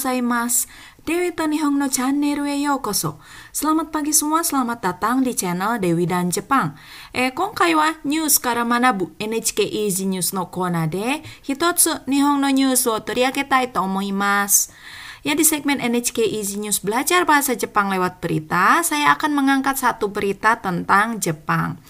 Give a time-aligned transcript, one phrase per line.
[0.00, 0.64] gozaimasu.
[1.00, 3.20] Dewi Tanihong no Channel e yokoso.
[3.52, 6.76] Selamat pagi semua, selamat datang di channel Dewi dan Jepang.
[7.16, 12.52] Eh, konkai wa News Kara Manabu NHK Easy News no kona de hitotsu Nihon no
[12.52, 14.72] News wo toriaketai to omoimasu.
[15.24, 20.12] Ya di segmen NHK Easy News Belajar Bahasa Jepang lewat berita, saya akan mengangkat satu
[20.12, 21.80] berita tentang Jepang.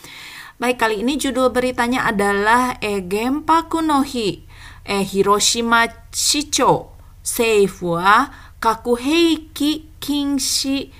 [0.59, 4.47] Baik, kali ini judul beritanya adalah eh, Egempa Kunohi.
[4.87, 6.90] Eh, Hiroshima Shicho
[7.30, 10.92] Seifu wa Kakuheiki Kinshi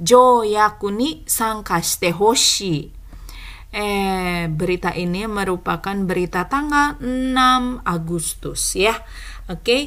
[0.00, 2.92] 条約に参加してほしい。
[3.68, 8.96] Eh, berita ini merupakan berita tanggal 6 Agustus ya.
[9.50, 9.60] Oke.
[9.60, 9.82] Okay.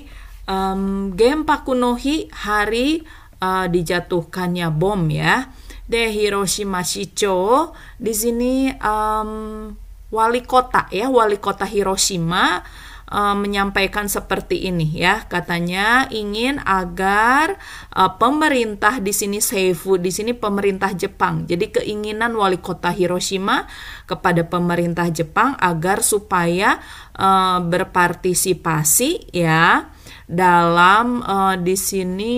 [0.45, 3.01] Um, Genpaku no Hi hari
[3.41, 5.49] uh, dijatuhkannya bom ya.
[5.87, 9.71] De Hiroshima Shicho di sini um,
[10.11, 12.63] wali kota ya, wali kota Hiroshima
[13.10, 15.26] uh, menyampaikan seperti ini ya.
[15.26, 17.58] Katanya ingin agar
[17.94, 21.46] uh, pemerintah di sini Seifu di sini pemerintah Jepang.
[21.46, 23.66] Jadi keinginan wali kota Hiroshima
[24.06, 26.82] kepada pemerintah Jepang agar supaya
[27.18, 29.90] uh, berpartisipasi ya
[30.26, 32.36] dalam uh, di sini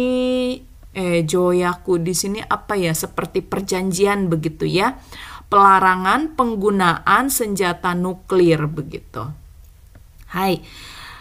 [0.99, 4.99] eh joyaku di sini apa ya seperti perjanjian begitu ya.
[5.49, 9.48] Pelarangan penggunaan senjata nuklir begitu.
[10.29, 10.61] Hai.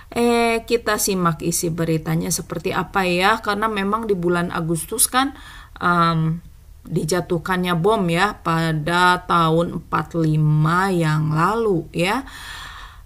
[0.07, 5.35] Eh kita simak isi beritanya seperti apa ya karena memang di bulan Agustus kan
[5.83, 6.39] um,
[6.87, 10.31] dijatuhkannya bom ya pada tahun 45
[10.95, 12.23] yang lalu ya.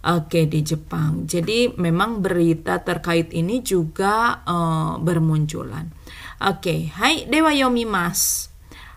[0.02, 1.30] Oke di Jepang.
[1.30, 5.90] Jadi memang berita terkait ini juga uh, bermunculan.
[6.42, 8.51] Oke, hai dewa yomimasu.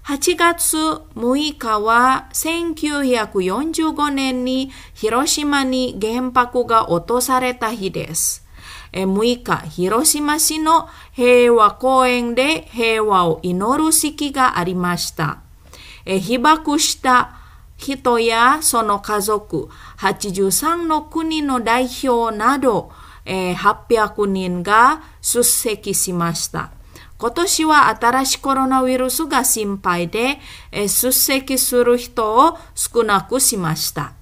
[0.05, 0.77] 8月
[1.17, 8.47] 6日は1945年に広島に原爆が落とされた日です。
[8.93, 15.39] 6日、広島市の平和公園で平和を祈る式がありました。
[16.05, 17.37] 被爆した
[17.79, 22.93] 人やその家族、83の国の代表など、
[23.25, 26.73] 800人が出席しました。
[27.17, 30.39] 今年は新しいコロナウイルスが心配で、
[30.73, 34.13] 出席する人を少なくしました。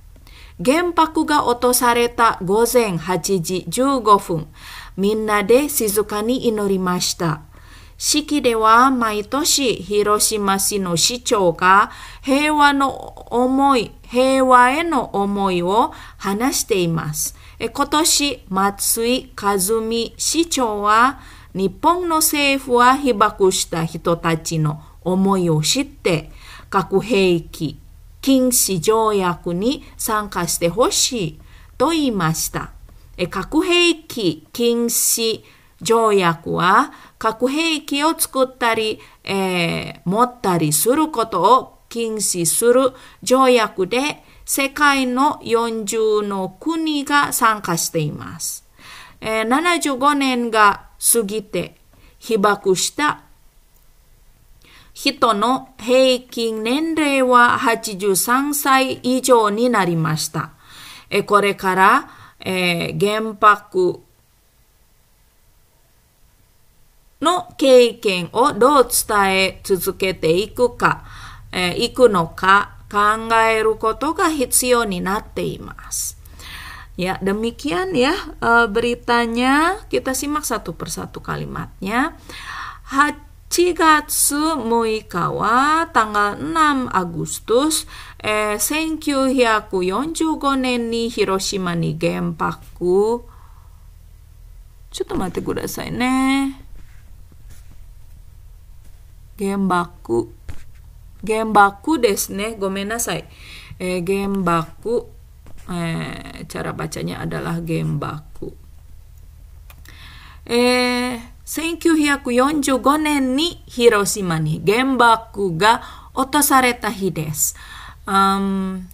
[0.64, 4.47] 原爆が落とされた午前8時15分、
[4.97, 7.41] みんなで静かに祈りました。
[7.97, 12.91] 式では毎年広島市の市長が平和の
[13.31, 17.36] 思い、平和への思いを話しています。
[17.58, 21.20] 今年、松井和美市長は
[21.54, 26.30] 日本の政府は被爆した人たちの思いを知って
[26.70, 27.78] 核兵器
[28.20, 31.40] 禁止条約に参加してほしい
[31.76, 32.70] と言いました。
[33.30, 35.42] 核兵器禁止
[35.82, 42.92] 条約は核兵器を作ったり、えー、持ったりすることを禁止する
[43.22, 48.64] 条約で世界の40の国が参加しています。
[49.20, 51.74] えー、75年が過ぎて
[52.18, 53.22] 被爆した
[54.94, 60.52] 人の平均年齢は83歳以上になりました。
[61.26, 64.00] これから、えー、原爆
[67.20, 71.04] の経験をどう伝え続けていくか、
[71.52, 76.22] えー、いくのか考えることが必要になっています。
[76.92, 78.12] Ya, demikian ya
[78.44, 79.80] eh, beritanya.
[79.88, 82.20] Kita simak satu persatu kalimatnya.
[82.92, 87.88] Hachigatsu Moikawa tanggal 6 Agustus
[88.20, 89.72] eh, 1945
[90.60, 93.25] nen ni Hiroshima ni genpaku.
[94.93, 96.12] Coba mate kudasai ne.
[99.40, 100.28] Genbaku.
[101.25, 102.52] Genbaku desu ne.
[102.61, 103.25] Gomen nasai.
[103.81, 105.21] Eh, genbaku
[105.62, 106.48] いね。
[106.50, 106.98] 原爆原爆ですね。
[106.98, 106.98] ごめんなさい。
[106.98, 108.54] えー、原爆 eh, cara bacanya adalah Genbaku.
[110.48, 117.56] Eh, 1945年に広島に原爆が落とされた日です。
[118.06, 118.88] Um,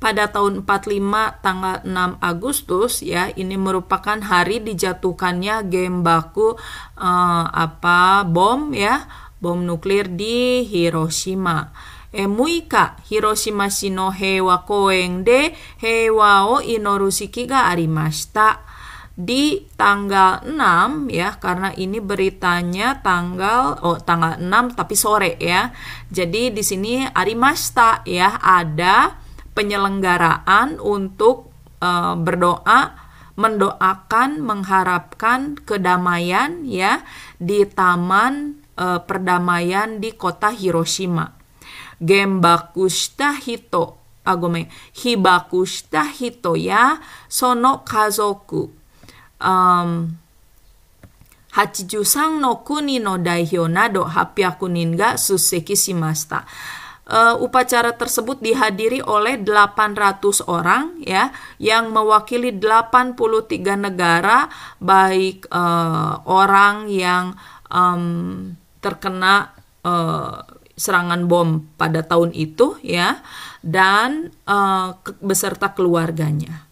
[0.00, 6.58] pada tahun 45 tanggal 6 Agustus ya ini merupakan hari dijatuhkannya Genbaku
[6.98, 9.06] uh, apa bom ya
[9.40, 11.72] bom nuklir di Hiroshima.
[12.16, 18.60] え6日、広島市の平和公園で平和を祈る式がありました。
[19.12, 25.72] Di tanggal 6 ya, karena ini beritanya tanggal oh tanggal 6 tapi sore ya.
[26.08, 29.20] Jadi di sini arimashita ya, ada
[29.52, 31.52] penyelenggaraan untuk
[31.84, 32.96] uh, berdoa
[33.36, 37.00] mendoakan mengharapkan kedamaian ya
[37.40, 41.35] di taman uh, perdamaian di kota Hiroshima.
[42.02, 46.98] Gembakushita hito, ah gome, hibakushita hito ya
[47.28, 48.70] sono kazoku.
[49.42, 50.22] Um,
[51.52, 56.46] 83の国の代表など800人が出席しました。
[57.02, 64.46] Uh, upacara tersebut dihadiri oleh 800 orang ya yang mewakili 83 negara
[64.78, 67.34] baik uh, orang yang
[67.68, 69.50] um, terkena
[69.82, 70.46] uh,
[70.77, 73.19] serangan bom pada tahun itu ya
[73.65, 76.66] dan uh, beserta keluarganya.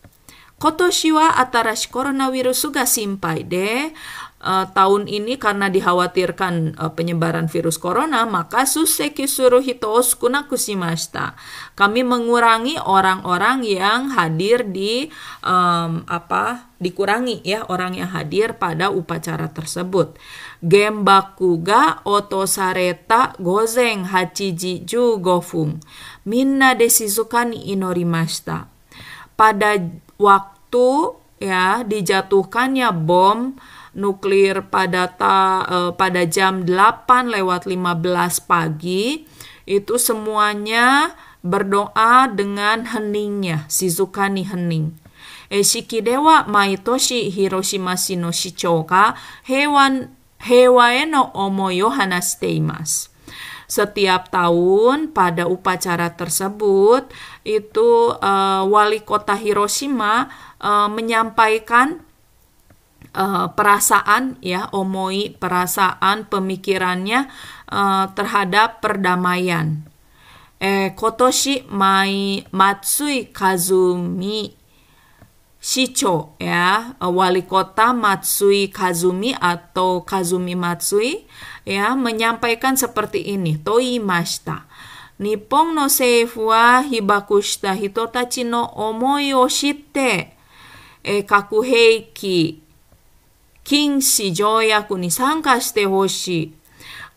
[0.56, 3.92] Kotoshi wa atarashi coronavirus ga simpai de
[4.40, 11.36] uh, tahun ini karena dikhawatirkan uh, penyebaran virus corona, maka suseki suruh hitos kunakushimashita.
[11.76, 15.12] Kami mengurangi orang-orang yang hadir di
[15.44, 20.16] um, apa dikurangi ya orang yang hadir pada upacara tersebut.
[20.64, 25.84] Gembaku ga otosareta gozeng hachiji ju gofung.
[26.24, 28.72] Minna desizukani inorimashita.
[29.36, 29.76] Pada
[30.20, 33.60] waktu ya dijatuhkannya bom
[33.96, 39.24] nuklir pada ta, uh, pada jam 8 lewat 15 pagi
[39.66, 41.16] itu semuanya
[41.46, 44.98] berdoa dengan heningnya, Shizukani hening.
[45.50, 49.14] Eshiki dewa maitoshi Hiroshima shino shichou ga
[49.46, 50.10] hewan
[50.42, 53.15] hewa no omoi o hanashite imasu.
[53.66, 57.10] Setiap tahun pada upacara tersebut
[57.42, 60.30] itu uh, wali kota Hiroshima
[60.62, 62.06] uh, menyampaikan
[63.18, 67.28] uh, perasaan ya omoi perasaan pemikirannya
[67.74, 69.96] uh, terhadap perdamaian.
[70.56, 74.55] Eh, kotoshi mai Matsui Kazumi
[75.66, 76.94] Shicho ya.
[77.02, 81.26] Wali kota Matsui Kazumi atau Kazumi Matsui
[81.66, 83.58] ya menyampaikan seperti ini.
[83.58, 84.70] Toi mashita
[85.18, 90.38] Nippon no seifu wa hibakushita hitotachi no omoi o shitte
[91.02, 92.62] e, kakuheiki.
[93.66, 96.54] Kinshi joyaku ni sangka shite hoshi.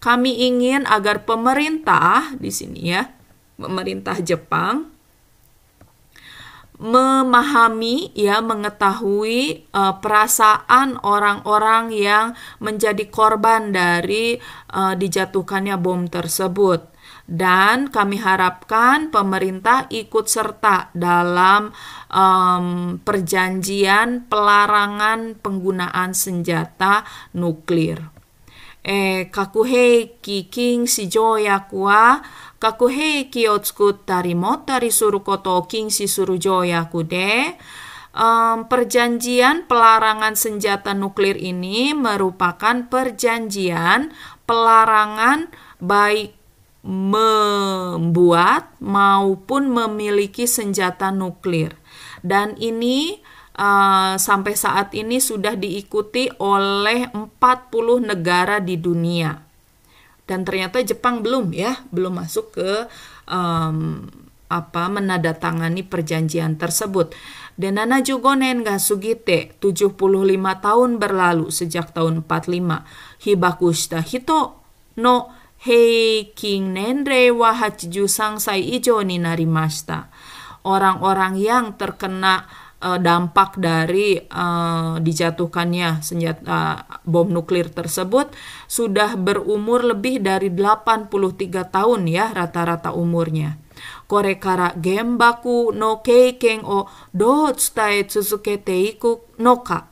[0.00, 3.12] Kami ingin agar pemerintah di sini ya,
[3.58, 4.88] pemerintah Jepang
[6.78, 12.26] memahami ya mengetahui uh, perasaan orang-orang yang
[12.62, 14.38] menjadi korban dari
[14.70, 16.94] uh, dijatuhkannya bom tersebut
[17.28, 21.68] dan kami harapkan pemerintah ikut serta dalam
[22.08, 27.04] um, perjanjian pelarangan penggunaan senjata
[27.36, 28.00] nuklir.
[28.88, 32.24] Eh, kakuhei kiking si joyaku wa
[32.59, 37.59] 核兵器を作ったり持ったりすることを禁止する条約で、
[38.15, 44.13] um, perjanjian pelarangan senjata nuklir ini merupakan perjanjian
[44.45, 45.49] pelarangan
[45.81, 46.37] baik
[46.83, 51.75] membuat maupun memiliki senjata nuklir.
[52.23, 53.19] Dan ini
[53.59, 57.31] uh, sampai saat ini sudah diikuti oleh 40
[58.03, 59.46] negara di dunia
[60.28, 62.70] dan ternyata Jepang belum ya belum masuk ke
[63.24, 64.04] um,
[64.48, 67.16] apa menandatangani perjanjian tersebut.
[67.58, 69.98] Dan Nana Jugonen ga sugite 75
[70.62, 73.24] tahun berlalu sejak tahun 45.
[73.24, 74.62] Hibakushita hito
[75.00, 75.32] no
[75.64, 80.12] heikin nenrei wa 83 sai ijo ni narimashita.
[80.68, 82.46] Orang-orang yang terkena
[82.82, 88.30] uh, dampak dari uh, dijatuhkannya senjata bom nuklir tersebut
[88.70, 91.10] sudah berumur lebih dari 83
[91.68, 93.58] tahun ya rata-rata umurnya.
[94.10, 99.86] Korekara gembaku no keiken o do tsutae tsuzukete iku no ka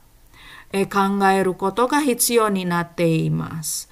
[0.74, 3.86] e kangaeru koto ga hitsio ni natte imasu.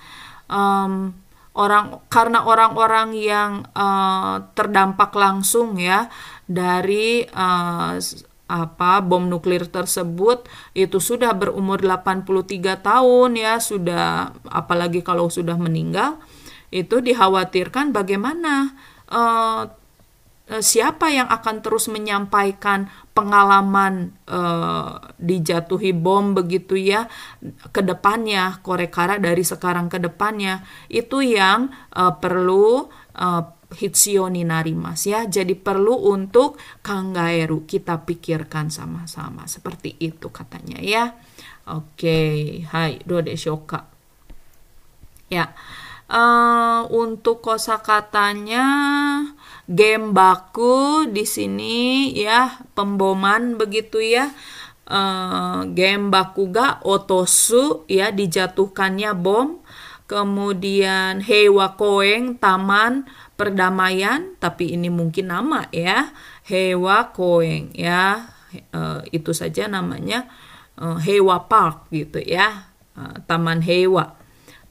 [0.44, 1.14] Um,
[1.54, 6.10] orang karena orang-orang yang uh, terdampak langsung ya
[6.50, 7.96] dari uh,
[8.44, 10.44] apa bom nuklir tersebut
[10.76, 16.20] itu sudah berumur 83 tahun ya sudah apalagi kalau sudah meninggal
[16.68, 18.76] itu dikhawatirkan bagaimana
[19.08, 19.64] uh,
[20.60, 27.08] siapa yang akan terus menyampaikan pengalaman uh, dijatuhi bom begitu ya
[27.72, 30.60] ke depannya korekara dari sekarang ke depannya
[30.92, 35.24] itu yang uh, perlu uh, Hitsioni narimas ya.
[35.24, 41.16] Jadi perlu untuk kangaeru kita pikirkan sama-sama seperti itu katanya ya.
[41.64, 43.88] Oke, hai do shoka.
[45.32, 45.56] Ya.
[46.04, 48.64] Uh, untuk kosakatanya
[49.64, 54.28] gembaku di sini ya pemboman begitu ya
[54.88, 59.64] uh, gembaku ga otosu ya dijatuhkannya bom
[60.04, 66.14] kemudian hewa koeng taman perdamaian tapi ini mungkin nama ya
[66.46, 68.30] hewa koeng ya
[68.70, 70.30] uh, itu saja namanya
[70.78, 74.14] uh, hewa park gitu ya uh, taman hewa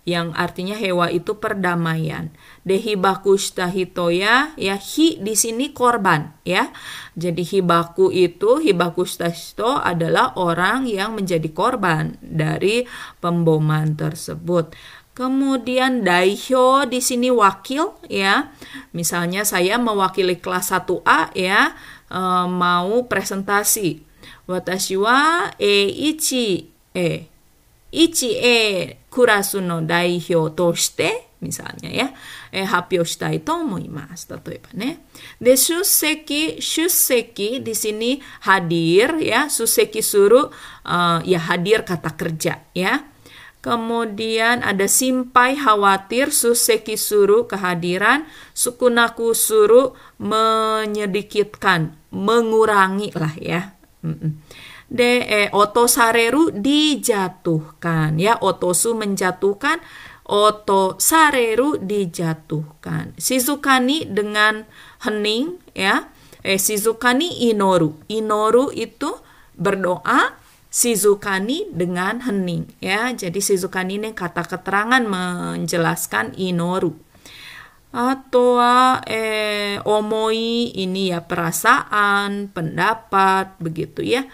[0.03, 2.31] yang artinya hewa itu perdamaian.
[2.67, 6.75] Dehibakus tahitoya ya hi di sini korban ya.
[7.15, 12.83] Jadi hibaku itu hibakus tahito adalah orang yang menjadi korban dari
[13.23, 14.75] pemboman tersebut.
[15.18, 18.54] Kemudian daihyo di sini wakil ya.
[18.94, 21.74] Misalnya saya mewakili kelas 1A ya,
[22.06, 24.06] e, mau presentasi.
[24.46, 27.26] Watashi wa e ichi e
[27.90, 28.58] ichi e
[29.10, 32.06] kurasu no daihyo to shite misalnya ya,
[32.50, 34.28] eh, 発表したいと思います。
[34.30, 34.98] 例えばね。
[35.40, 40.50] で、出席、出席di sini hadir ya, suseki suru
[40.84, 43.04] uh, ya hadir kata kerja ya.
[43.63, 53.71] Kemudian ada simpai khawatir, suseki suru kehadiran, sukunaku suru menyedikitkan, mengurangi lah ya.
[54.91, 59.79] De eh, otosareru dijatuhkan ya, otosu menjatuhkan,
[60.27, 63.15] oto sareru dijatuhkan.
[63.15, 64.67] Shizukani dengan
[65.07, 66.11] hening ya.
[66.43, 67.95] Eh, shizukani inoru.
[68.11, 69.15] Inoru itu
[69.55, 70.42] berdoa
[70.73, 73.13] Shizukani dengan hening ya.
[73.13, 76.97] Jadi Shizukani ini kata keterangan menjelaskan inoru.
[77.93, 78.57] Atau
[79.05, 84.25] eh, omoi ini ya perasaan, pendapat begitu ya.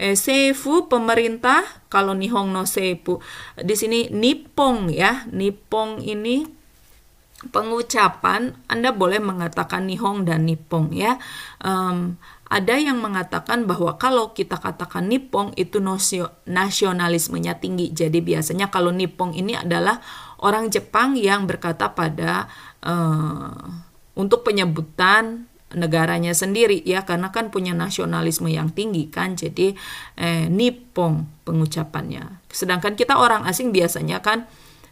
[0.00, 1.62] Eh, seifu pemerintah
[1.92, 3.20] kalau nihong no seifu
[3.60, 5.28] di sini nipong ya.
[5.28, 6.48] Nipong ini
[7.52, 11.20] pengucapan Anda boleh mengatakan nihong dan nipong ya.
[11.60, 15.80] Um, ada yang mengatakan bahwa kalau kita katakan Nippon itu
[16.44, 17.88] nasionalismenya tinggi.
[17.90, 19.98] Jadi biasanya kalau Nippon ini adalah
[20.44, 22.52] orang Jepang yang berkata pada
[22.84, 23.48] uh,
[24.12, 27.08] untuk penyebutan negaranya sendiri ya.
[27.08, 29.40] Karena kan punya nasionalisme yang tinggi kan.
[29.40, 29.72] Jadi
[30.20, 32.44] eh, Nippon pengucapannya.
[32.52, 34.44] Sedangkan kita orang asing biasanya kan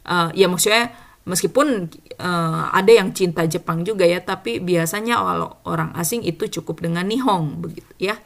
[0.08, 0.90] uh, ya maksudnya
[1.24, 6.82] meskipun uh, ada yang cinta Jepang juga ya, tapi biasanya kalau orang asing itu cukup
[6.82, 8.18] dengan nihong begitu ya.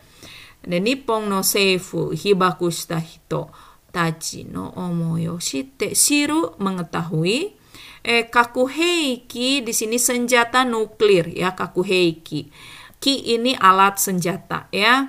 [0.66, 3.54] Dan Nippon no seifu hibaku shita hito
[3.94, 7.54] tachi no omoi shite shiru mengetahui
[8.02, 12.50] eh, kakuheiki di sini senjata nuklir ya kakuheiki.
[12.96, 15.06] Ki ini alat senjata ya.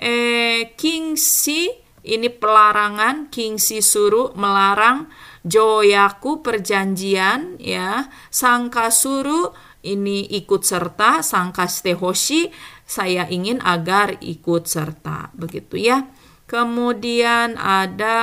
[0.00, 1.68] Eh, kingsi
[2.00, 5.12] ini pelarangan, kingsi suru melarang
[5.44, 8.08] joyaku perjanjian ya.
[8.28, 9.52] Sangka suru
[9.84, 11.24] ini ikut serta.
[11.24, 12.52] Sangka stehoshi
[12.84, 15.32] saya ingin agar ikut serta.
[15.32, 16.08] Begitu ya.
[16.50, 18.18] Kemudian ada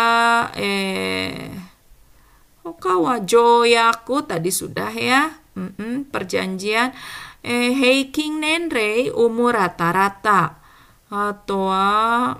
[0.59, 1.67] eh
[2.67, 5.39] Okawa joyaku tadi sudah ya.
[5.55, 6.91] Mm -mm, perjanjian.
[7.39, 10.59] Eh heiking nenrei umur rata-rata.
[11.07, 11.71] Atau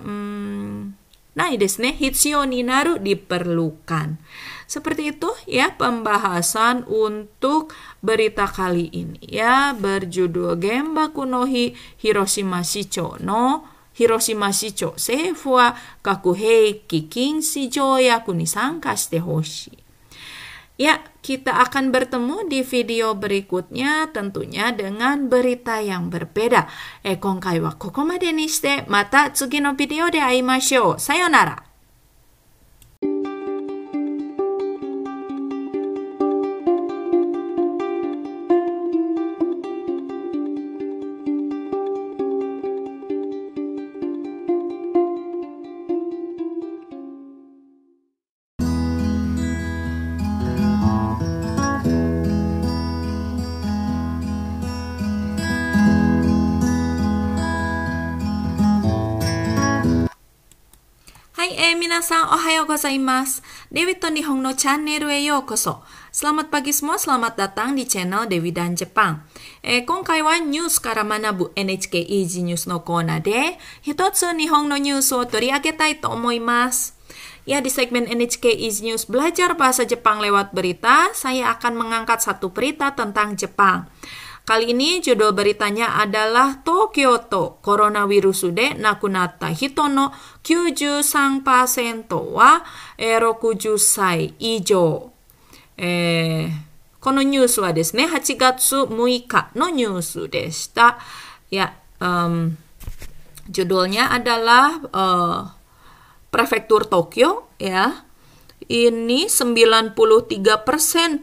[0.04, 0.92] hmm,
[1.32, 4.20] nah desu ne hitsio ni naru diperlukan
[4.67, 13.67] seperti itu ya pembahasan untuk berita kali ini ya berjudul Gemba Kunohi Hiroshima Shicho no
[13.93, 19.83] Hiroshima Shicho Seifu wa kakuheiki kinshi joyaku ni sanka shite hoshi.
[20.73, 26.65] Ya, kita akan bertemu di video berikutnya tentunya dengan berita yang berbeda.
[27.05, 30.99] Eh, 今回はここまでにして、また次のビデオで会いましょう。
[30.99, 31.66] さよなら。
[61.83, 63.41] Minasan, ohayo gozaimasu.
[63.71, 65.83] Dewi to Nihong no channel e yokoso.
[66.09, 69.25] Selamat pagi semua, selamat datang di channel Dewi dan Jepang.
[69.61, 76.95] Eh, 今回はニュースから学ぶ NHK Easy News のコーナーで、一つ日本のニュースを取り上げたいと思います。
[77.43, 82.95] Ya, di segmen NHK Easy News Belajar Bahasa Jepang lewat berita, saya akan mengangkat satu berita
[82.95, 83.91] tentang Jepang.
[84.47, 90.11] Kali ini judul beritanya adalah Tokyo to coronavirus de nakunata hito no
[90.43, 92.59] 93%wa
[92.99, 95.13] 60歳以上。
[95.77, 96.51] えー、
[96.99, 100.99] このニュースはですね、8月6日のニュースでした。
[101.49, 102.57] Ya, um,
[103.47, 105.47] judulnya adalah uh,
[106.31, 108.05] prefektur Tokyo ya.
[108.68, 109.96] Ini 93%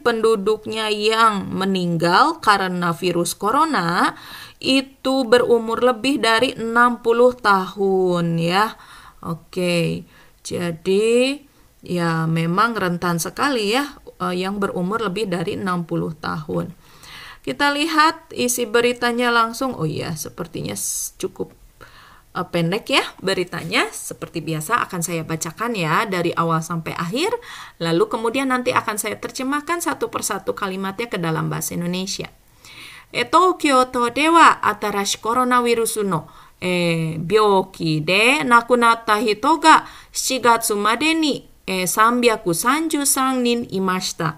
[0.02, 4.18] penduduknya yang meninggal karena virus corona
[4.58, 7.06] itu berumur lebih dari 60
[7.38, 8.74] tahun ya.
[9.30, 10.02] Oke.
[10.42, 11.38] Jadi
[11.86, 13.94] ya memang rentan sekali ya
[14.26, 15.86] eh, yang berumur lebih dari 60
[16.18, 16.74] tahun.
[17.46, 19.78] Kita lihat isi beritanya langsung.
[19.78, 20.74] Oh iya, sepertinya
[21.22, 21.54] cukup
[22.37, 23.91] uh, pendek ya beritanya.
[23.91, 27.35] Seperti biasa akan saya bacakan ya dari awal sampai akhir.
[27.83, 32.31] Lalu kemudian nanti akan saya terjemahkan satu persatu kalimatnya ke dalam bahasa Indonesia.
[33.11, 36.31] E, Tokyo to dewa atarashi koronavirus no
[36.61, 44.37] えー、病気で亡くなった人が7月までに、えー、333人いました。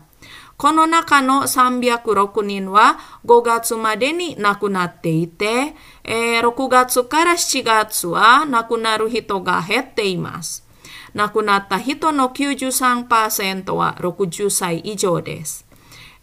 [0.58, 10.68] この中の306人は5月までに亡くなっていて、えー、6月から7月は亡くなる人が減っています。
[11.14, 15.68] 亡くなった人の93%は60歳以上です。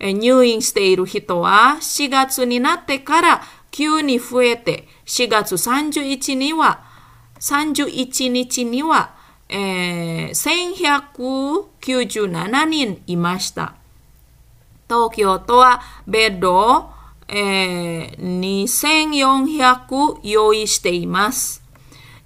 [0.00, 6.84] 入院している人は4月になってから急に増えて、4月31日には、
[7.38, 9.14] 31日には、
[9.48, 13.74] えー、1197人いました。
[14.88, 16.90] 東京都はベッドを、
[17.28, 21.62] えー、2400用意しています。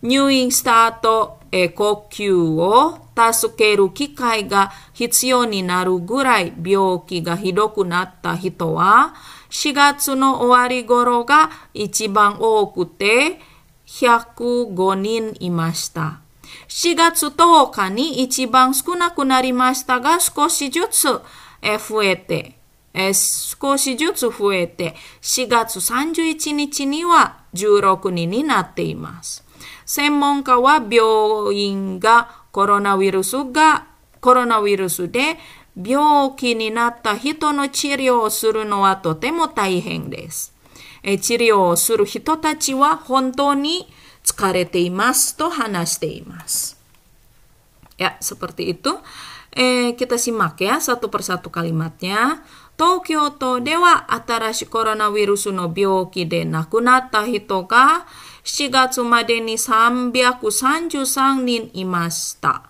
[0.03, 9.15] 入院した後、えー、呼吸を助ける機会が必要になるぐらい病気がひどくなった人は、
[9.51, 13.41] 4月の終わり頃が一番多くて
[13.87, 16.21] 105人いました。
[16.69, 21.21] 4月10日に一番少なくなりましたが少しずつ
[21.63, 22.59] 増えて、
[23.13, 29.45] 少しずつ増えて、4月31日には16人になっています。
[29.87, 33.87] 専門家は病院がコロナウイルスが、
[34.21, 35.39] コロナウイルスで
[35.77, 40.53] 病気になった人の治療をするのはとても大変です。
[41.05, 43.89] 治療をする人たちは本当に
[44.25, 46.77] 疲れていますと話しています。
[47.99, 48.99] Ya, seperti itu.
[49.58, 52.42] Eh, kita simak ya satu persatu kalimatnya.
[52.74, 58.08] 東京都では新しいコロナウイルスの病気で亡くなった人が
[58.44, 62.64] 7月までに333人いました。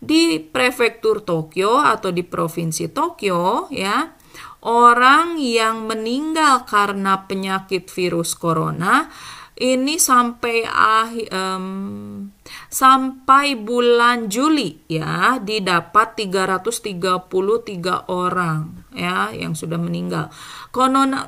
[0.00, 4.14] Di prefektur Tokyo atau di provinsi Tokyo ya,
[4.62, 9.10] orang yang meninggal karena penyakit virus corona
[9.58, 12.30] ini sampai akhir um,
[12.69, 20.33] sampai bulan Juli ya didapat 333 orang ya yang sudah meninggal.
[20.73, 21.13] Konon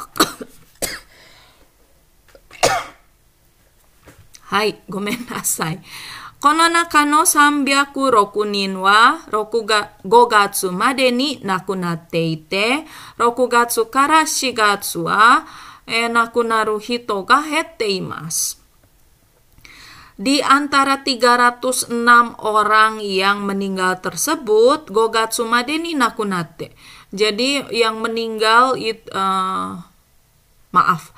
[4.46, 5.82] Hai, gomen nasai.
[6.46, 6.70] Kono
[8.14, 12.86] roku ninwa roku ga gogatsu made ni nakunatte ite,
[13.18, 15.42] roku gatsu kara shigatsu wa
[15.90, 18.65] eh, nakunaru hito ga hette imasu.
[20.16, 21.92] Di antara 306
[22.40, 26.72] orang yang meninggal tersebut, Gogatsu Madeni nakunate.
[27.12, 29.76] Jadi yang meninggal it, uh,
[30.72, 31.12] maaf,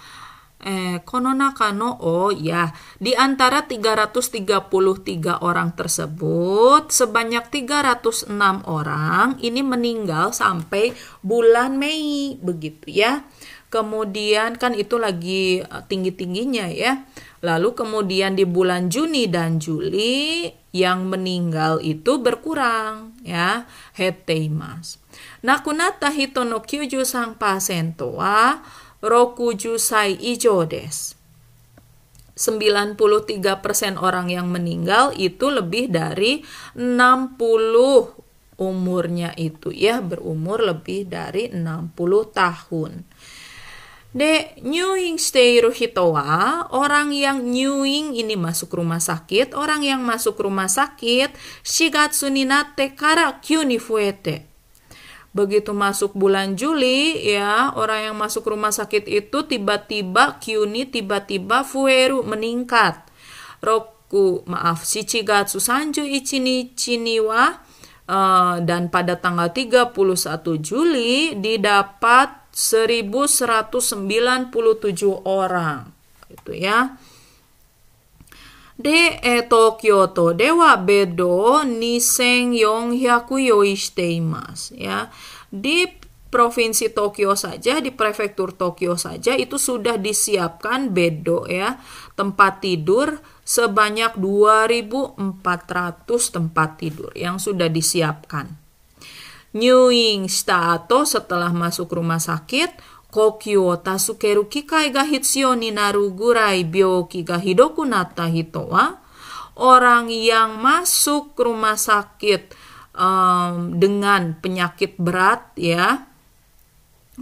[0.66, 8.30] eh, kono nakano oh ya di antara 333 orang tersebut sebanyak 306
[8.66, 13.22] orang ini meninggal sampai bulan Mei begitu ya
[13.68, 17.04] Kemudian kan itu lagi eh, tinggi-tingginya ya.
[17.46, 23.70] Lalu kemudian di bulan Juni dan Juli yang meninggal itu berkurang ya.
[23.94, 24.98] Heteimas.
[25.46, 28.62] Nakunata hito kyuju sang pasento wa
[29.02, 31.18] rokuju sai ijo des.
[32.38, 36.46] 93% orang yang meninggal itu lebih dari
[36.78, 37.34] 60
[38.62, 41.98] umurnya itu ya berumur lebih dari 60
[42.34, 42.92] tahun.
[44.18, 50.66] De, nyuing steiru hitowa, orang yang nyuing ini masuk rumah sakit, orang yang masuk rumah
[50.66, 54.50] sakit, shigatsu ni natte kara kyu fuete.
[55.38, 62.26] Begitu masuk bulan Juli, ya, orang yang masuk rumah sakit itu tiba-tiba kyuni tiba-tiba fueru
[62.26, 62.98] meningkat.
[63.62, 67.54] Roku, maaf, shichigatsu sanju ichini chiniwa,
[68.10, 69.94] uh, dan pada tanggal 31
[70.58, 74.50] Juli didapat 1197
[75.30, 75.94] orang
[76.34, 76.98] gitu ya.
[78.78, 83.78] De e Tokyo to dewa bedo niseng yong hyaku yoi
[84.18, 85.14] imas ya.
[85.54, 85.86] Di
[86.30, 91.80] provinsi Tokyo saja, di prefektur Tokyo saja itu sudah disiapkan bedo ya,
[92.14, 93.18] tempat tidur
[93.48, 98.67] sebanyak 2.400 tempat tidur yang sudah disiapkan.
[99.56, 102.76] Nyuing shita atau setelah masuk rumah sakit,
[103.08, 109.00] kokyu o tasukeru kikai ga hitsyo ni naru gurai byoki ga hidoku natta hito wa
[109.58, 112.54] orang yang masuk rumah sakit
[112.94, 116.06] um, dengan penyakit berat ya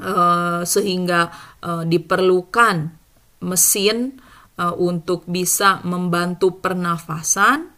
[0.01, 1.31] uh, sehingga
[1.63, 2.91] uh, diperlukan
[3.45, 4.19] mesin
[4.57, 7.71] uh, untuk bisa membantu pernafasan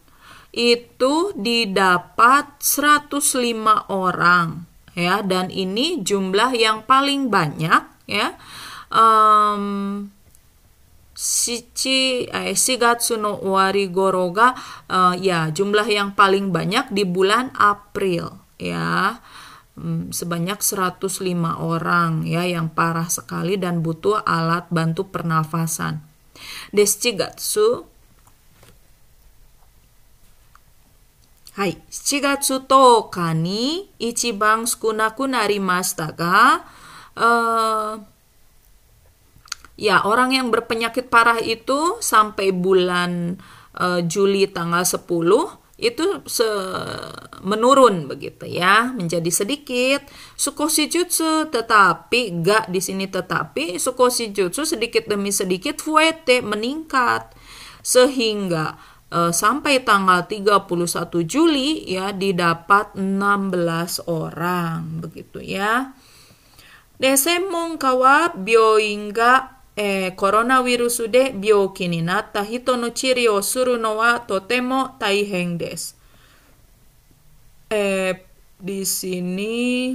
[0.58, 4.66] itu didapat 105 orang
[4.98, 5.22] ya.
[5.22, 8.34] Dan ini jumlah yang paling banyak ya.
[8.90, 10.10] Um,
[11.18, 14.54] Shichi eh, Shigatsu no owari goro ga
[14.86, 19.22] uh, ya jumlah yang paling banyak di bulan April ya.
[20.10, 21.06] Sebanyak 105
[21.62, 26.02] orang ya yang parah sekali dan butuh alat bantu pernafasan.
[26.74, 27.97] Deshigatsu
[31.57, 36.65] はい、7月10日に一番少なくなりましたが、
[37.17, 38.01] uh,
[39.77, 43.37] ya orang yang berpenyakit parah itu sampai bulan
[43.77, 45.05] uh, Juli tanggal 10
[45.83, 46.47] itu se
[47.43, 50.07] menurun begitu ya menjadi sedikit
[50.39, 57.35] sukoshi jutsu tetapi gak di sini tetapi sukoshi jutsu sedikit demi sedikit fuete meningkat
[57.83, 58.79] sehingga
[59.12, 60.68] uh, sampai tanggal 31
[61.28, 65.96] Juli ya didapat 16 orang begitu ya.
[66.98, 69.54] Desemon kawa byoin eh.
[77.70, 78.18] Eh,
[78.58, 79.94] di sini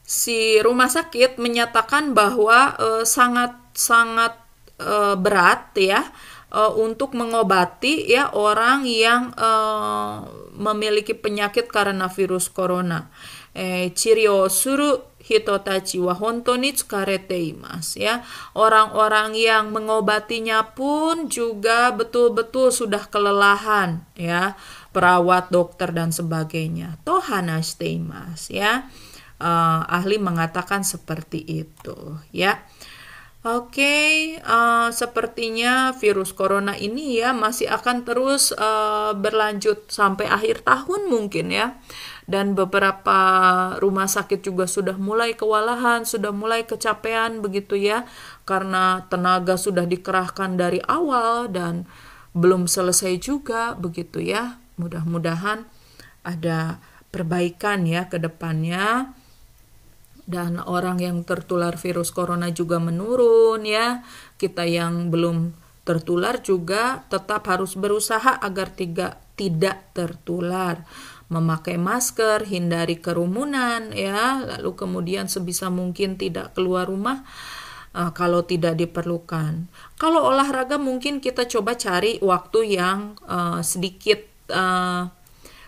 [0.00, 4.40] si rumah sakit menyatakan bahwa eh, sangat sangat
[4.80, 6.08] eh, berat ya
[6.52, 13.08] uh, untuk mengobati ya orang yang uh, memiliki penyakit karena virus corona.
[13.52, 18.24] Eh, cirio suru hitotachi wa honto ni tsukarete imasu ya.
[18.56, 24.56] Orang-orang yang mengobatinya pun juga betul-betul sudah kelelahan ya.
[24.92, 27.00] Perawat, dokter dan sebagainya.
[27.04, 28.88] Tohana imasu ya.
[29.42, 32.62] Uh, ahli mengatakan seperti itu ya.
[33.42, 34.10] Oke, okay,
[34.46, 41.10] uh, eh, sepertinya virus corona ini ya masih akan terus uh, berlanjut sampai akhir tahun
[41.10, 41.74] mungkin ya.
[42.22, 43.18] Dan beberapa
[43.82, 48.06] rumah sakit juga sudah mulai kewalahan, sudah mulai kecapean begitu ya.
[48.46, 51.90] Karena tenaga sudah dikerahkan dari awal dan
[52.38, 54.62] belum selesai juga begitu ya.
[54.78, 55.66] Mudah-mudahan
[56.22, 56.78] ada
[57.10, 59.18] perbaikan ya ke depannya
[60.26, 64.06] dan orang yang tertular virus corona juga menurun ya.
[64.38, 70.86] Kita yang belum tertular juga tetap harus berusaha agar tiga, tidak tertular.
[71.32, 77.24] Memakai masker, hindari kerumunan ya, lalu kemudian sebisa mungkin tidak keluar rumah
[77.96, 79.64] uh, kalau tidak diperlukan.
[79.96, 84.20] Kalau olahraga mungkin kita coba cari waktu yang uh, sedikit
[84.52, 85.08] uh,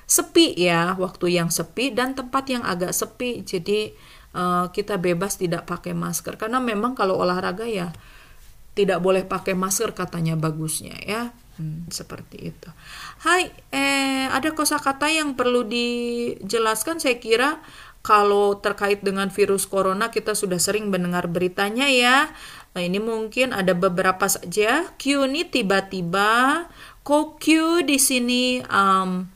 [0.04, 3.40] sepi ya, waktu yang sepi dan tempat yang agak sepi.
[3.40, 3.96] Jadi
[4.34, 7.94] uh, kita bebas tidak pakai masker karena memang kalau olahraga ya
[8.74, 12.68] tidak boleh pakai masker katanya bagusnya ya hmm, seperti itu.
[13.22, 17.62] Hai, eh ada kosakata yang perlu dijelaskan saya kira
[18.04, 22.28] kalau terkait dengan virus corona kita sudah sering mendengar beritanya ya.
[22.76, 24.90] Nah, ini mungkin ada beberapa saja.
[25.00, 26.66] Q ini tiba-tiba,
[27.06, 27.44] Q
[27.86, 29.30] di sini um,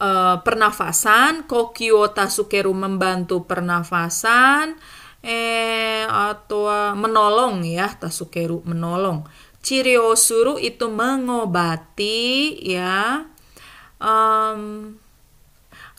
[0.00, 4.78] uh, pernafasan, kokyo tasukeru membantu pernafasan,
[5.22, 9.26] eh atau uh, menolong ya, tasukeru menolong.
[9.58, 13.26] Ciri osuru itu mengobati ya.
[13.98, 14.94] Um,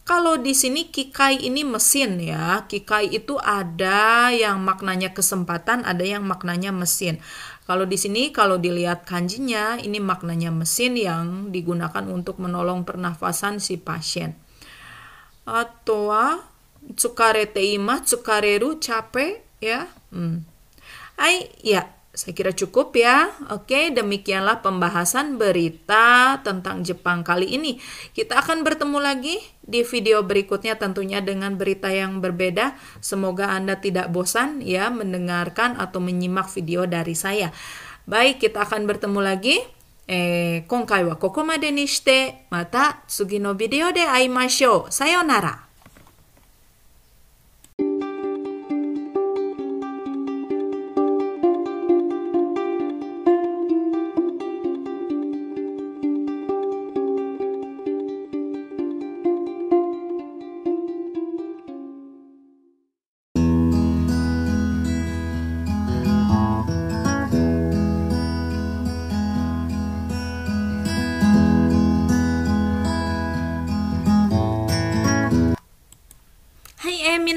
[0.09, 2.65] kalau di sini kikai ini mesin ya.
[2.65, 7.21] Kikai itu ada yang maknanya kesempatan, ada yang maknanya mesin.
[7.69, 13.77] Kalau di sini kalau dilihat kanjinya ini maknanya mesin yang digunakan untuk menolong pernafasan si
[13.77, 14.33] pasien.
[15.45, 16.09] Atau
[16.97, 19.85] tsukarete ima, tsukareru capek ya.
[20.09, 20.49] Hmm.
[21.21, 23.34] Ai ya, saya kira cukup ya.
[23.50, 27.82] Oke, demikianlah pembahasan berita tentang Jepang kali ini.
[28.14, 29.34] Kita akan bertemu lagi
[29.66, 32.78] di video berikutnya tentunya dengan berita yang berbeda.
[33.02, 37.50] Semoga Anda tidak bosan ya mendengarkan atau menyimak video dari saya.
[38.06, 39.58] Baik, kita akan bertemu lagi.
[40.06, 44.92] Eh, 今回はここまでにして、また次のビデオで会いましょう。
[44.92, 45.67] さようなら。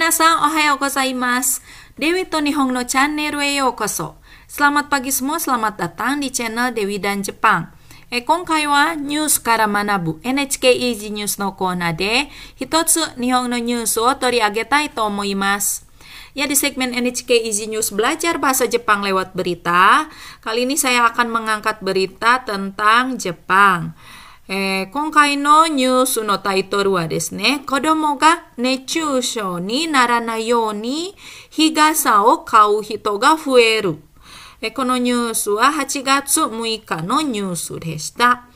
[0.01, 1.61] Minasan, ohayo gozaimasu.
[1.97, 4.21] Dewi to Nihong no channel e yokoso.
[4.45, 7.73] Selamat pagi semua, selamat datang di channel Dewi dan Jepang.
[8.07, 15.83] え今回はニュースから学ぶ NHK イージーニュースのコーナーで一つ日本のニュースを取り上げたいと思います。
[16.37, 20.07] Ya di segmen NHK Easy News belajar bahasa Jepang lewat berita.
[20.39, 23.97] Kali ini saya akan mengangkat berita tentang Jepang.
[24.51, 31.15] えー、今回のニュースのタイトルはですね、子供が熱中症にならないように
[31.49, 33.97] 日傘を買う人が増える。
[34.61, 38.47] えー、このニュースは8月6日のニュースでした。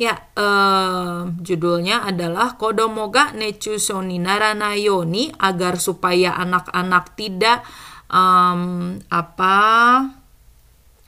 [0.00, 7.60] Ya, uh, judulnya adalah Kodomo ga nechuso ni naranai yoni agar supaya anak-anak tidak
[8.08, 10.08] um, apa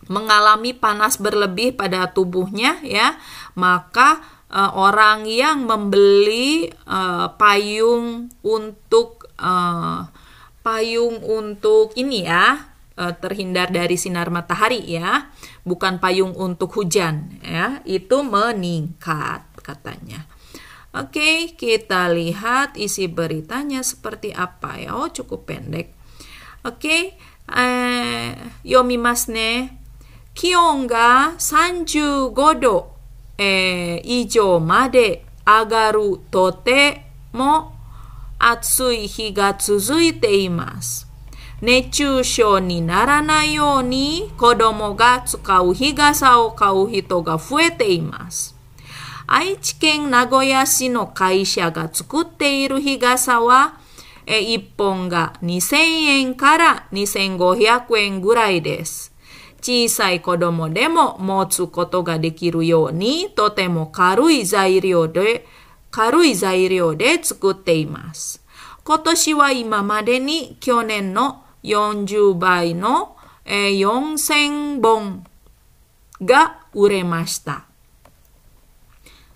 [0.07, 3.15] mengalami panas berlebih pada tubuhnya ya
[3.55, 10.07] maka uh, orang yang membeli uh, payung untuk uh,
[10.63, 15.29] payung untuk ini ya terhindar dari sinar matahari ya
[15.61, 20.25] bukan payung untuk hujan ya itu meningkat katanya
[20.97, 24.97] Oke, kita lihat isi beritanya seperti apa ya.
[24.97, 25.93] Oh, cukup pendek.
[26.65, 27.13] Oke,
[27.53, 28.29] eh,
[28.65, 29.76] yomimasu ne.
[30.37, 32.91] 気温が35度、
[33.39, 37.73] えー、以上まで上がるとても
[38.37, 41.07] 暑い日が続いています。
[41.59, 48.55] 熱中症にならないように子供が使う日傘を買う人が増えています。
[49.25, 53.79] 愛知県名古屋市の会社が作っている日傘は、
[54.27, 59.16] 1本が2000円から2500円ぐらいです。
[59.61, 65.45] 小さい子供でも持つことができるように、とても軽い材料で、
[65.91, 68.43] 軽い材料で作っています。
[68.83, 75.25] 今年は今までに去年の40倍の、えー、4000本
[76.21, 77.65] が売れました。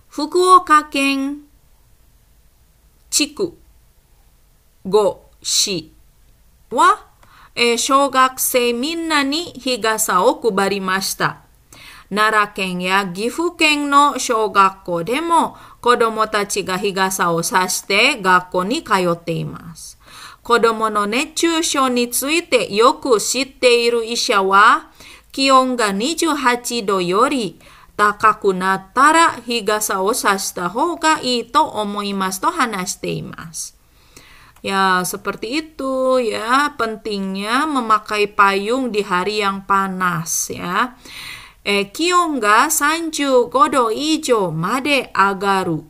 [0.07, 1.41] 福岡県
[3.09, 3.57] 地区
[4.85, 5.93] 5市
[6.69, 7.10] は
[7.55, 11.41] えー、小学生みんなに日傘を配りました。
[12.13, 19.97] 奈良県や岐阜県の小学校でも子供たちが日傘を差して学校に通っています。
[20.43, 24.89] 子供の熱中症についてよく知っている医者は
[25.31, 27.59] 気温が28度より
[27.95, 33.80] 高くなったら日傘を差した方がいいと思いますと話しています。
[34.61, 40.93] Ya, seperti itu ya, pentingnya memakai payung di hari yang panas ya.
[41.61, 45.85] Eh kion ga sanju godo ijo made agaru.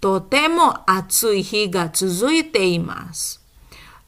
[0.00, 3.40] Totemo atsui hi ga tsuzuite imasu.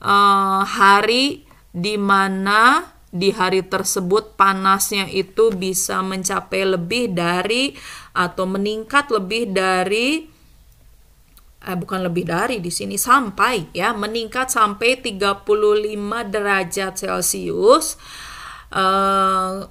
[0.05, 7.73] Uh, hari di mana di hari tersebut panasnya itu bisa mencapai lebih dari
[8.13, 10.34] atau meningkat lebih dari
[11.65, 15.45] eh, bukan lebih dari di sini sampai ya meningkat sampai 35
[16.31, 17.97] derajat Celcius.
[18.75, 19.71] Uh,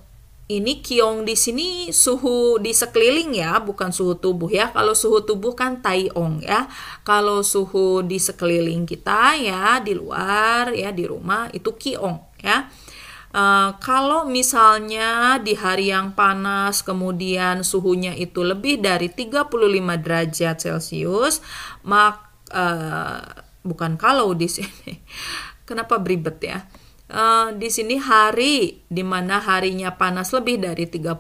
[0.52, 4.70] ini kiong di sini suhu di sekeliling ya, bukan suhu tubuh ya.
[4.76, 6.68] Kalau suhu tubuh kan taiong ya.
[7.08, 12.68] Kalau suhu di sekeliling kita ya, di luar ya, di rumah itu kiong ya.
[13.34, 19.50] Uh, kalau misalnya di hari yang panas kemudian suhunya itu lebih dari 35
[20.06, 21.42] derajat Celcius,
[21.82, 23.26] mak uh,
[23.66, 25.02] bukan kalau di sini.
[25.68, 26.62] Kenapa beribet ya?
[27.10, 31.18] Uh, di sini hari di mana harinya panas lebih dari 35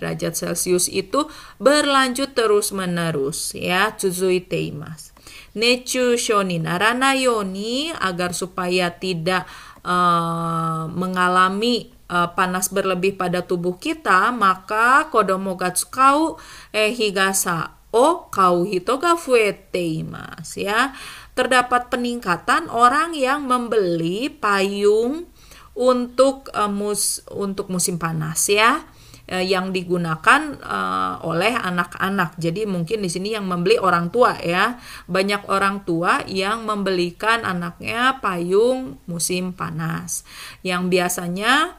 [0.00, 1.28] derajat Celcius itu
[1.60, 5.12] berlanjut terus-menerus ya, tsuzuiteimasu.
[5.50, 9.50] Nechu shoni naranayoni agar supaya tidak
[9.84, 16.40] uh, mengalami uh, panas berlebih pada tubuh kita, maka kodomo gatsukau
[16.74, 20.92] eh higasa o kau hito ga fueteimasu ya.
[21.38, 25.30] Terdapat peningkatan orang yang membeli payung
[25.78, 28.82] untuk uh, mus untuk musim panas ya
[29.30, 32.36] uh, yang digunakan uh, oleh anak-anak.
[32.36, 34.82] Jadi mungkin di sini yang membeli orang tua ya.
[35.06, 40.26] Banyak orang tua yang membelikan anaknya payung musim panas.
[40.66, 41.78] Yang biasanya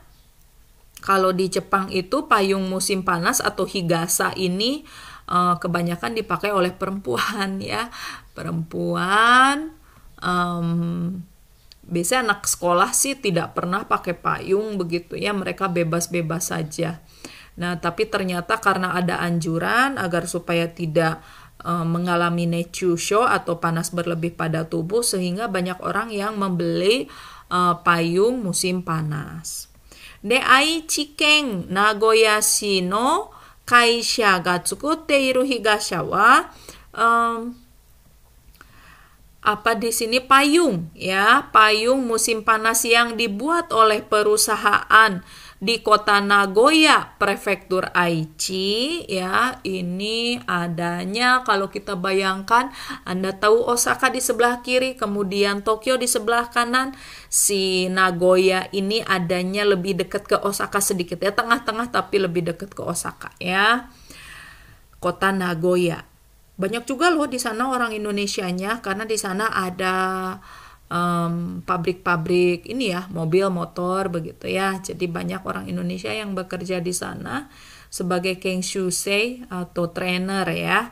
[1.03, 4.87] kalau di Jepang itu payung musim panas atau higasa ini
[5.27, 7.91] uh, kebanyakan dipakai oleh perempuan ya.
[8.31, 9.75] Perempuan
[10.23, 11.19] um,
[11.81, 17.01] biasanya anak sekolah sih tidak pernah pakai payung begitu ya mereka bebas-bebas saja
[17.61, 21.21] Nah, tapi ternyata karena ada anjuran agar supaya tidak
[21.61, 27.05] uh, mengalami nechusho atau panas berlebih pada tubuh sehingga banyak orang yang membeli
[27.53, 29.69] uh, payung musim panas.
[30.25, 33.29] De Aichi Ken Nagoya shi no
[33.65, 36.49] kaisha ga tsukutte iru higasha wa
[36.97, 37.53] um,
[39.41, 45.25] apa di sini payung ya payung musim panas yang dibuat oleh perusahaan
[45.61, 52.73] di kota Nagoya prefektur Aichi ya ini adanya kalau kita bayangkan
[53.05, 56.97] Anda tahu Osaka di sebelah kiri kemudian Tokyo di sebelah kanan.
[57.29, 62.81] Si Nagoya ini adanya lebih dekat ke Osaka sedikit ya tengah-tengah tapi lebih dekat ke
[62.81, 63.93] Osaka ya.
[64.97, 66.09] Kota Nagoya.
[66.57, 69.93] Banyak juga loh di sana orang Indonesianya karena di sana ada
[71.63, 74.75] pabrik-pabrik um, ini ya mobil motor begitu ya.
[74.83, 77.47] Jadi banyak orang Indonesia yang bekerja di sana
[77.87, 80.91] sebagai keng shusei atau trainer ya.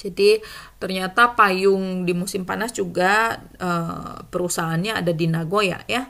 [0.00, 0.40] Jadi
[0.80, 6.08] ternyata payung di musim panas juga uh, perusahaannya ada di Nagoya ya.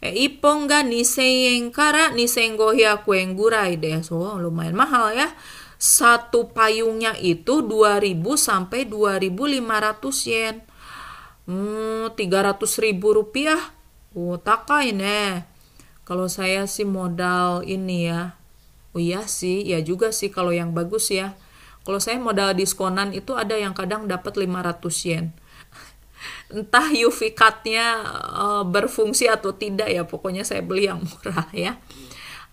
[0.00, 5.32] E, ipong ga niseyen kara nisen gohya kuen gurai deh so lumayan mahal ya.
[5.80, 10.69] Satu payungnya itu 2000 sampai 2500 yen.
[11.50, 13.58] Hmm, 300 ribu rupiah.
[14.14, 15.42] Oh, takai ne.
[16.06, 18.38] Kalau saya sih modal ini ya.
[18.94, 21.34] Oh iya sih, ya juga sih kalau yang bagus ya.
[21.82, 24.78] Kalau saya modal diskonan itu ada yang kadang dapat 500
[25.10, 25.34] yen.
[26.54, 31.82] Entah UV uh, berfungsi atau tidak ya, pokoknya saya beli yang murah ya.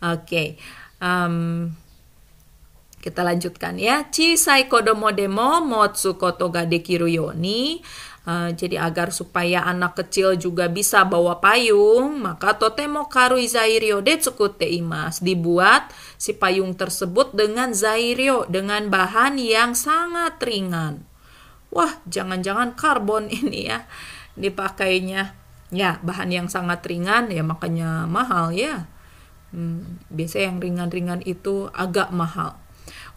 [0.01, 0.25] Oke.
[0.25, 0.47] Okay.
[0.97, 1.69] Um,
[2.97, 4.09] kita lanjutkan ya.
[4.09, 7.79] Chisai kodomo demo motsu koto ga dekiru yoni.
[8.27, 14.67] Uh, jadi agar supaya anak kecil juga bisa bawa payung, maka totemo karui zairio detsukute
[14.67, 15.23] imas.
[15.23, 21.07] Dibuat si payung tersebut dengan zairio, dengan bahan yang sangat ringan.
[21.71, 23.87] Wah, jangan-jangan karbon ini ya
[24.35, 25.31] dipakainya.
[25.71, 28.87] Ya, bahan yang sangat ringan ya makanya mahal ya.
[29.55, 32.59] Hmm, biasanya yang ringan-ringan itu agak mahal.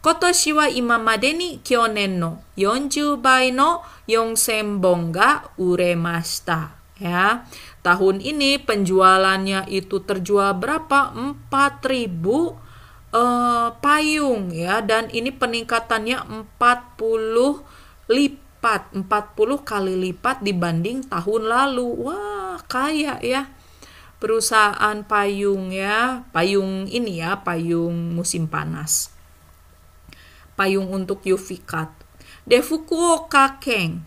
[0.06, 6.78] 今年は今までに去年の40倍の4000本が売れました。
[7.02, 7.50] Ya,
[7.82, 11.10] tahun ini penjualannya itu terjual berapa?
[11.50, 16.22] 4000 uh, payung ya dan ini peningkatannya
[16.54, 17.66] 40
[18.06, 19.10] lipat, 40
[19.66, 22.06] kali lipat dibanding tahun lalu.
[22.06, 23.50] Wah, kaya ya
[24.22, 29.16] perusahaan payung ya, payung ini ya, payung musim panas
[30.61, 31.89] payung untuk UV cut.
[32.45, 34.05] De Fukuoka Ken,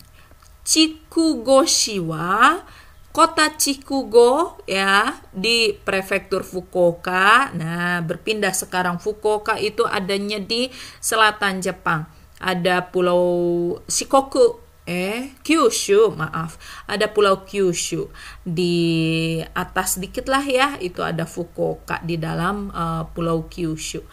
[0.62, 2.62] Chikugoshi wa
[3.10, 7.50] kota Chikugo ya di prefektur Fukuoka.
[7.58, 10.70] Nah, berpindah sekarang Fukuoka itu adanya di
[11.02, 12.06] selatan Jepang.
[12.38, 18.12] Ada pulau Shikoku eh Kyushu maaf ada pulau Kyushu
[18.44, 24.04] di atas dikit lah ya itu ada Fukuoka di dalam uh, pulau Kyushu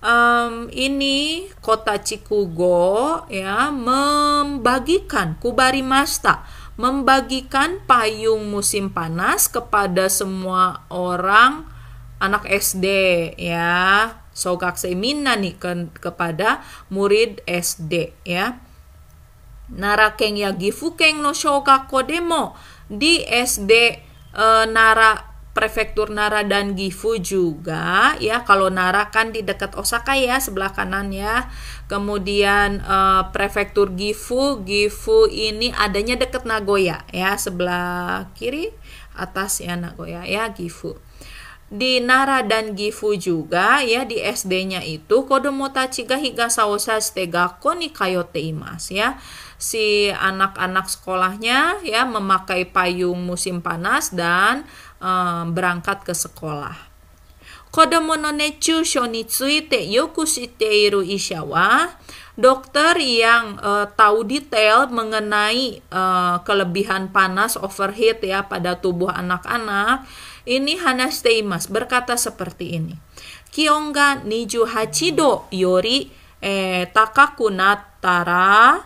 [0.00, 6.44] um, ini kota Cikugo ya membagikan kubari masta
[6.80, 11.68] membagikan payung musim panas kepada semua orang
[12.20, 12.86] anak SD
[13.36, 14.16] ya.
[14.32, 18.56] Sogak semina nih ke, kepada murid SD ya.
[19.68, 22.56] Narakeng ya gifukeng no shogakko demo
[22.88, 24.00] di SD
[24.32, 25.29] uh, Nara
[25.60, 28.48] prefektur Nara dan Gifu juga ya.
[28.48, 31.52] Kalau Nara kan di dekat Osaka ya sebelah kanan ya.
[31.84, 38.72] Kemudian uh, prefektur Gifu Gifu ini adanya dekat Nagoya ya sebelah kiri
[39.12, 40.96] atas ya Nagoya ya Gifu.
[41.70, 47.78] Di Nara dan Gifu juga ya di SD-nya itu Kodomo tachi ga higasaosa shite gakko
[47.78, 49.20] ni kayote imas ya.
[49.60, 54.66] Si anak-anak sekolahnya ya memakai payung musim panas dan
[55.00, 56.76] um, berangkat ke sekolah.
[57.70, 61.86] Kodomo no nechusho ni tsuite yoku shiteiru isha wa
[62.34, 70.02] dokter yang uh, tahu detail mengenai uh, kelebihan panas overheat ya pada tubuh anak-anak
[70.48, 72.96] ini hanasteimas berkata seperti ini.
[73.54, 78.82] Kionga niju hachido yori eh, takaku nattara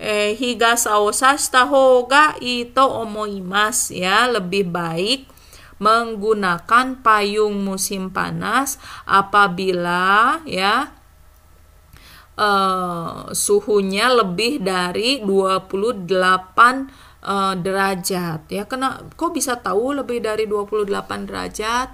[0.00, 5.28] eh, higa sao sashita hoga ito omoimas ya lebih baik
[5.76, 10.96] menggunakan payung musim panas apabila ya
[12.40, 16.80] uh, suhunya lebih dari 28 uh,
[17.26, 18.40] eh, derajat.
[18.48, 21.88] Ya kena kok bisa tahu lebih dari 28 derajat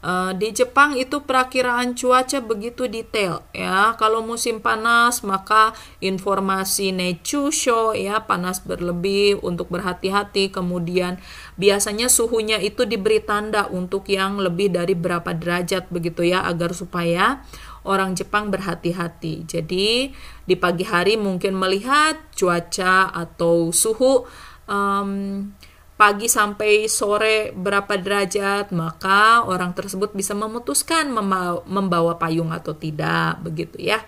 [0.00, 3.92] Uh, di Jepang itu perakiraan cuaca begitu detail ya.
[4.00, 10.48] Kalau musim panas maka informasi nechusho ya panas berlebih untuk berhati-hati.
[10.48, 11.20] Kemudian
[11.60, 17.44] biasanya suhunya itu diberi tanda untuk yang lebih dari berapa derajat begitu ya agar supaya
[17.84, 19.44] orang Jepang berhati-hati.
[19.44, 20.16] Jadi
[20.48, 24.24] di pagi hari mungkin melihat cuaca atau suhu
[24.64, 25.44] um,
[26.00, 31.12] pagi sampai sore berapa derajat, maka orang tersebut bisa memutuskan
[31.68, 34.00] membawa payung atau tidak, begitu ya.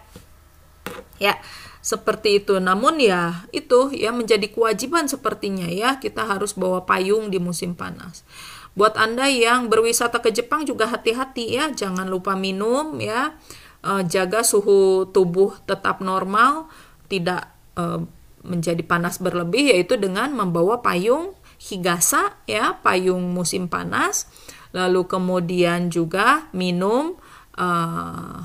[1.20, 1.36] Ya,
[1.84, 2.57] seperti itu.
[2.57, 8.24] Namun ya, itu ya menjadi kewajiban sepertinya ya, kita harus bawa payung di musim panas.
[8.72, 13.36] Buat Anda yang berwisata ke Jepang juga hati-hati ya, jangan lupa minum ya.
[13.84, 16.72] Eh, jaga suhu tubuh tetap normal,
[17.12, 18.01] tidak eh,
[18.49, 24.27] menjadi panas berlebih yaitu dengan membawa payung higasa ya payung musim panas
[24.75, 27.15] lalu kemudian juga minum
[27.55, 28.39] uh,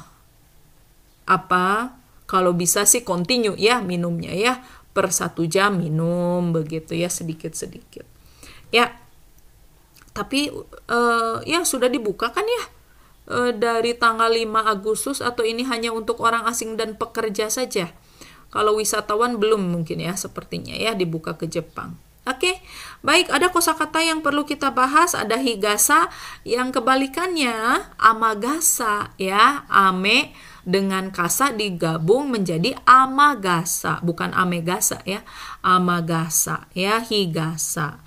[1.26, 1.97] apa
[2.28, 4.61] kalau bisa sih continue ya minumnya ya
[4.93, 8.05] per satu jam minum begitu ya sedikit sedikit
[8.70, 9.07] ya
[10.18, 10.49] tapi
[10.89, 12.63] uh, ya sudah dibuka kan ya?
[13.28, 17.93] Uh, dari tanggal 5 Agustus atau ini hanya untuk orang asing dan pekerja saja?
[18.49, 22.59] Kalau wisatawan belum mungkin ya sepertinya ya dibuka ke Jepang Oke,
[23.07, 26.11] baik ada kosakata yang perlu kita bahas, ada higasa
[26.43, 30.36] yang kebalikannya amagasa ya, ame
[30.67, 35.23] dengan kasa digabung menjadi amagasa, bukan amegasa ya,
[35.63, 38.03] amagasa ya, higasa.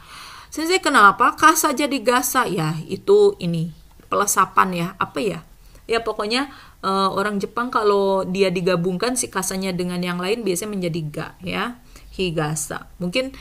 [0.53, 2.77] Sensei kenapa kasa jadi gasa ya?
[2.85, 3.73] Itu ini
[4.13, 5.41] pelesapan ya, apa ya?
[5.89, 6.53] Ya pokoknya
[6.85, 11.81] uh, orang Jepang kalau dia digabungkan si kasanya dengan yang lain biasanya menjadi ga ya,
[12.13, 12.93] higasa.
[13.01, 13.33] Mungkin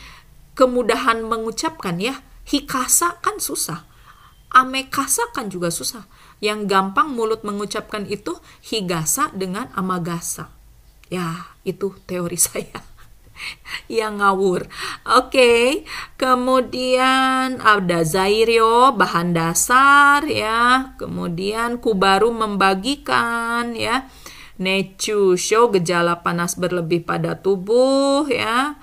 [0.59, 2.19] kemudahan mengucapkan ya.
[2.43, 3.87] Hikasa kan susah.
[4.51, 6.03] Amekasa kan juga susah.
[6.43, 8.35] Yang gampang mulut mengucapkan itu
[8.67, 10.51] higasa dengan amagasa.
[11.07, 12.83] Ya, itu teori saya
[13.87, 14.67] yang ngawur.
[15.07, 15.65] Oke, okay.
[16.19, 20.93] kemudian ada zairio bahan dasar ya.
[20.99, 24.11] Kemudian kubaru membagikan ya.
[24.59, 28.75] Nechusho gejala panas berlebih pada tubuh ya.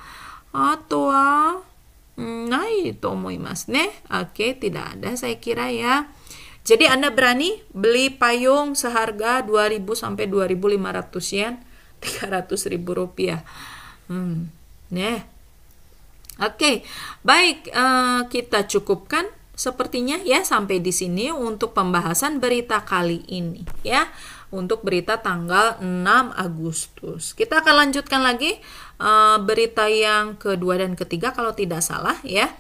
[0.57, 1.13] Atau
[2.17, 2.97] Nai
[3.37, 3.93] mas ne.
[4.09, 6.09] Oke, tidak ada saya kira ya.
[6.67, 11.55] Jadi Anda berani beli payung seharga 2000 sampai 2500 yen,
[12.03, 13.45] 300 ribu rupiah.
[14.09, 14.49] Hmm,
[14.91, 15.23] ne.
[16.41, 16.85] Oke,
[17.25, 19.25] baik uh, kita cukupkan
[19.57, 24.05] sepertinya ya sampai di sini untuk pembahasan berita kali ini ya
[24.53, 26.05] untuk berita tanggal 6
[26.37, 27.33] Agustus.
[27.33, 28.61] Kita akan lanjutkan lagi
[29.00, 32.52] uh, berita yang kedua dan ketiga kalau tidak salah ya.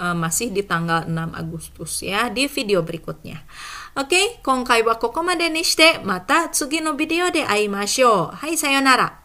[0.00, 3.44] Uh, masih di tanggal 6 Agustus ya di video berikutnya.
[4.00, 8.36] Oke, okay, 今回はここまでにしてまた次のビデオで会いましょう。
[8.36, 9.23] はい、さよなら。